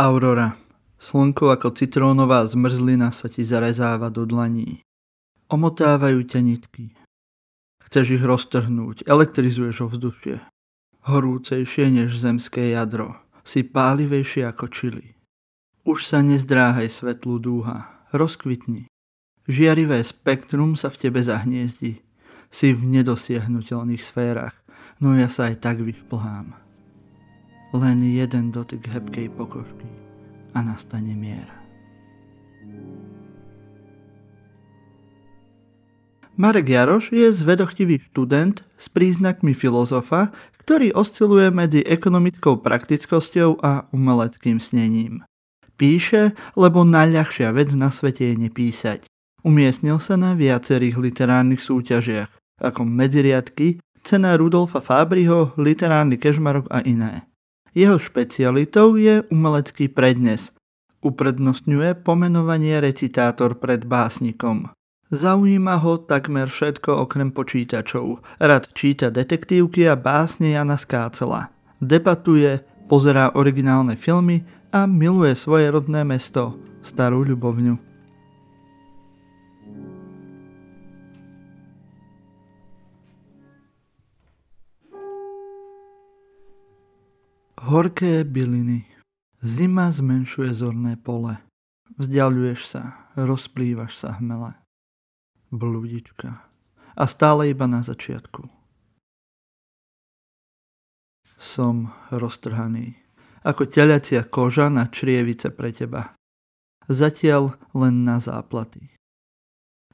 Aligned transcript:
Aurora. 0.00 0.56
Slnko 0.96 1.52
ako 1.52 1.76
citrónová 1.76 2.40
zmrzlina 2.48 3.12
sa 3.12 3.28
ti 3.28 3.44
zarezáva 3.44 4.08
do 4.08 4.24
dlaní. 4.24 4.80
Omotávajú 5.52 6.24
ťa 6.24 6.40
nitky. 6.40 6.96
Chceš 7.84 8.16
ich 8.16 8.24
roztrhnúť, 8.24 9.04
elektrizuješ 9.04 9.92
ovzdušie. 9.92 10.40
Horúcejšie 11.04 11.92
než 11.92 12.16
zemské 12.16 12.72
jadro. 12.72 13.20
Si 13.44 13.60
pálivejšie 13.60 14.48
ako 14.48 14.72
čili. 14.72 15.20
Už 15.84 16.08
sa 16.08 16.24
nezdráhaj 16.24 16.88
svetlú 16.88 17.36
dúha. 17.36 18.08
Rozkvitni. 18.16 18.88
Žiarivé 19.52 20.00
spektrum 20.00 20.80
sa 20.80 20.88
v 20.88 20.96
tebe 20.96 21.20
zahniezdi. 21.20 22.00
Si 22.48 22.72
v 22.72 22.80
nedosiahnutelných 22.88 24.00
sférach, 24.00 24.56
no 24.96 25.12
ja 25.12 25.28
sa 25.28 25.52
aj 25.52 25.60
tak 25.60 25.84
vyšplhám. 25.84 26.69
Len 27.70 28.02
jeden 28.02 28.50
dotyk 28.50 28.82
hebkej 28.90 29.30
pokožky 29.38 29.86
a 30.54 30.58
nastane 30.58 31.14
miera. 31.14 31.60
Marek 36.40 36.72
Jaroš 36.72 37.12
je 37.12 37.28
zvedochtivý 37.30 38.00
študent 38.00 38.64
s 38.74 38.88
príznakmi 38.88 39.52
filozofa, 39.52 40.32
ktorý 40.64 40.90
osciluje 40.96 41.52
medzi 41.52 41.80
ekonomickou 41.84 42.58
praktickosťou 42.64 43.60
a 43.60 43.86
umeleckým 43.92 44.56
snením. 44.56 45.20
Píše, 45.76 46.32
lebo 46.56 46.82
najľahšia 46.82 47.52
vec 47.52 47.76
na 47.76 47.92
svete 47.92 48.32
je 48.32 48.48
nepísať. 48.48 49.00
Umiestnil 49.44 50.00
sa 50.00 50.16
na 50.16 50.32
viacerých 50.32 50.96
literárnych 51.00 51.60
súťažiach, 51.60 52.32
ako 52.60 52.88
Medziriadky, 52.88 53.80
cena 54.00 54.36
Rudolfa 54.36 54.80
Fábriho, 54.80 55.52
literárny 55.60 56.16
kežmarok 56.16 56.68
a 56.72 56.84
iné. 56.84 57.29
Jeho 57.70 57.98
špecialitou 58.02 58.98
je 58.98 59.22
umelecký 59.30 59.86
prednes. 59.86 60.50
Uprednostňuje 61.00 62.02
pomenovanie 62.02 62.76
recitátor 62.82 63.56
pred 63.56 63.86
básnikom. 63.86 64.74
Zaujíma 65.10 65.82
ho 65.82 65.98
takmer 65.98 66.46
všetko 66.46 67.02
okrem 67.02 67.34
počítačov. 67.34 68.22
Rad 68.38 68.70
číta 68.78 69.10
detektívky 69.10 69.90
a 69.90 69.98
básne 69.98 70.54
Jana 70.54 70.78
Skácela. 70.78 71.50
Debatuje, 71.82 72.62
pozerá 72.86 73.34
originálne 73.34 73.98
filmy 73.98 74.46
a 74.70 74.86
miluje 74.86 75.34
svoje 75.34 75.66
rodné 75.70 76.06
mesto, 76.06 76.58
Starú 76.80 77.26
ľubovňu. 77.28 77.89
Horké 87.70 88.26
byliny. 88.26 88.82
Zima 89.46 89.94
zmenšuje 89.94 90.50
zorné 90.58 90.98
pole. 90.98 91.38
Vzdialuješ 92.02 92.66
sa, 92.66 93.06
rozplývaš 93.14 93.94
sa 93.94 94.18
hmele. 94.18 94.58
Blúdička. 95.54 96.50
A 96.98 97.04
stále 97.06 97.54
iba 97.54 97.70
na 97.70 97.78
začiatku. 97.78 98.50
Som 101.38 101.94
roztrhaný. 102.10 102.98
Ako 103.46 103.70
ťaľacia 103.70 104.26
koža 104.26 104.66
na 104.66 104.90
črievice 104.90 105.54
pre 105.54 105.70
teba. 105.70 106.18
Zatiaľ 106.90 107.54
len 107.70 108.02
na 108.02 108.18
záplaty. 108.18 108.98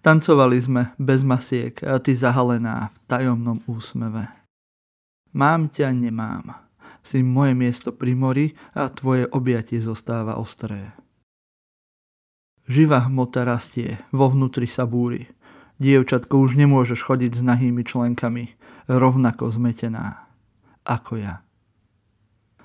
Tancovali 0.00 0.64
sme 0.64 0.82
bez 0.96 1.20
masiek 1.28 1.76
a 1.84 2.00
ty 2.00 2.16
zahalená 2.16 2.88
v 2.88 2.96
tajomnom 3.04 3.60
úsmeve. 3.68 4.32
Mám 5.36 5.68
ťa, 5.68 5.92
nemám 5.92 6.65
si 7.06 7.22
moje 7.22 7.54
miesto 7.54 7.94
pri 7.94 8.18
mori 8.18 8.46
a 8.74 8.90
tvoje 8.90 9.30
objatie 9.30 9.78
zostáva 9.78 10.42
ostré. 10.42 10.90
Živá 12.66 13.06
hmota 13.06 13.46
rastie, 13.46 14.02
vo 14.10 14.26
vnútri 14.26 14.66
sa 14.66 14.90
búri. 14.90 15.30
Dievčatko, 15.78 16.42
už 16.42 16.58
nemôžeš 16.58 17.06
chodiť 17.06 17.38
s 17.38 17.42
nahými 17.46 17.86
členkami, 17.86 18.58
rovnako 18.90 19.54
zmetená, 19.54 20.26
ako 20.82 21.22
ja. 21.22 21.46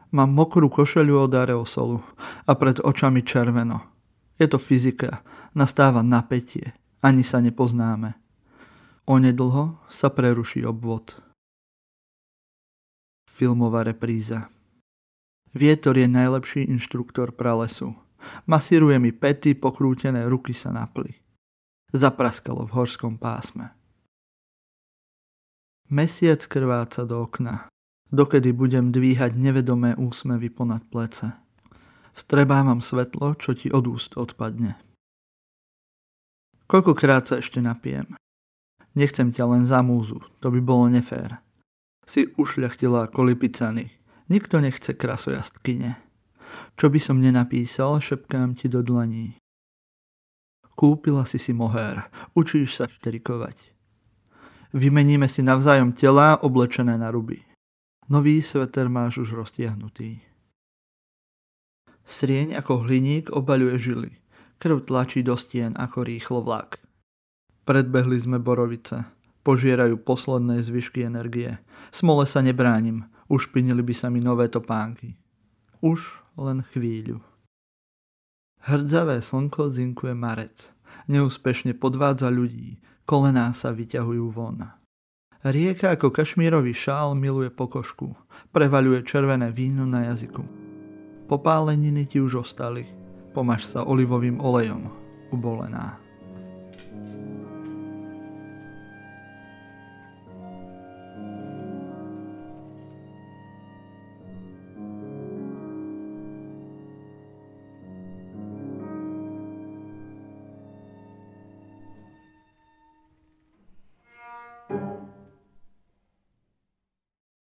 Mám 0.10 0.34
mokrú 0.34 0.74
košeľu 0.74 1.30
od 1.30 1.32
areosolu 1.38 2.02
a 2.50 2.52
pred 2.58 2.82
očami 2.82 3.22
červeno. 3.22 3.86
Je 4.42 4.50
to 4.50 4.58
fyzika, 4.58 5.22
nastáva 5.54 6.02
napätie, 6.02 6.74
ani 7.06 7.22
sa 7.22 7.38
nepoznáme. 7.38 8.18
Onedlho 9.06 9.78
sa 9.86 10.10
preruší 10.10 10.66
obvod 10.66 11.31
filmová 13.42 13.82
repríza. 13.82 14.54
Vietor 15.58 15.98
je 15.98 16.06
najlepší 16.06 16.70
inštruktor 16.70 17.34
pralesu. 17.34 17.98
Masíruje 18.46 19.02
mi 19.02 19.10
pety, 19.10 19.58
pokrútené 19.58 20.30
ruky 20.30 20.54
sa 20.54 20.70
napli. 20.70 21.18
Zapraskalo 21.90 22.70
v 22.70 22.72
horskom 22.78 23.18
pásme. 23.18 23.74
Mesiac 25.90 26.46
krváca 26.46 27.02
do 27.02 27.26
okna. 27.26 27.66
Dokedy 28.14 28.54
budem 28.54 28.94
dvíhať 28.94 29.34
nevedomé 29.34 29.98
úsmevy 29.98 30.54
ponad 30.54 30.86
plece. 30.94 31.34
Vstrebávam 32.14 32.86
svetlo, 32.86 33.34
čo 33.42 33.58
ti 33.58 33.74
od 33.74 33.90
úst 33.90 34.14
odpadne. 34.22 34.78
Koľkokrát 36.70 37.26
sa 37.26 37.42
ešte 37.42 37.58
napijem? 37.58 38.14
Nechcem 38.94 39.34
ťa 39.34 39.44
len 39.50 39.64
za 39.66 39.82
múzu, 39.82 40.22
to 40.38 40.54
by 40.54 40.62
bolo 40.62 40.94
nefér 40.94 41.42
si 42.12 42.28
ušľachtila 42.36 43.08
ako 43.08 43.32
lipicany. 43.32 43.88
Nikto 44.28 44.60
nechce 44.60 44.92
krasojastkyne. 44.92 45.96
Čo 46.76 46.92
by 46.92 47.00
som 47.00 47.24
nenapísal, 47.24 48.04
šepkám 48.04 48.60
ti 48.60 48.68
do 48.68 48.84
dlaní. 48.84 49.40
Kúpila 50.76 51.24
si 51.24 51.40
si 51.40 51.56
mohér, 51.56 52.12
učíš 52.36 52.76
sa 52.76 52.92
šterikovať. 52.92 53.72
Vymeníme 54.76 55.32
si 55.32 55.40
navzájom 55.40 55.96
tela 55.96 56.36
oblečené 56.44 57.00
na 57.00 57.12
ruby. 57.12 57.44
Nový 58.12 58.44
sveter 58.44 58.92
máš 58.92 59.24
už 59.24 59.40
roztiahnutý. 59.40 60.20
Srieň 62.04 62.60
ako 62.60 62.88
hliník 62.88 63.32
obaľuje 63.32 63.76
žily. 63.80 64.12
Krv 64.60 64.84
tlačí 64.84 65.24
do 65.24 65.40
stien 65.40 65.80
ako 65.80 66.04
rýchlo 66.04 66.44
vlak. 66.44 66.84
Predbehli 67.64 68.20
sme 68.20 68.36
borovice 68.36 69.21
požierajú 69.42 70.02
posledné 70.02 70.62
zvyšky 70.62 71.06
energie. 71.06 71.58
Smole 71.90 72.26
sa 72.30 72.42
nebránim, 72.46 73.10
ušpinili 73.28 73.82
by 73.82 73.94
sa 73.94 74.08
mi 74.10 74.22
nové 74.24 74.48
topánky. 74.48 75.18
Už 75.82 76.22
len 76.38 76.62
chvíľu. 76.62 77.22
Hrdzavé 78.62 79.26
slnko 79.26 79.74
zinkuje 79.74 80.14
marec. 80.14 80.74
Neúspešne 81.10 81.74
podvádza 81.74 82.30
ľudí, 82.30 82.78
kolená 83.10 83.50
sa 83.58 83.74
vyťahujú 83.74 84.26
von. 84.30 84.70
Rieka 85.42 85.98
ako 85.98 86.14
kašmírový 86.14 86.78
šál 86.78 87.18
miluje 87.18 87.50
pokožku, 87.50 88.14
prevaľuje 88.54 89.02
červené 89.02 89.50
víno 89.50 89.90
na 89.90 90.14
jazyku. 90.14 90.46
Popáleniny 91.26 92.06
ti 92.06 92.22
už 92.22 92.46
ostali, 92.46 92.86
pomáš 93.34 93.74
sa 93.74 93.82
olivovým 93.82 94.38
olejom, 94.38 94.94
ubolená. 95.34 95.98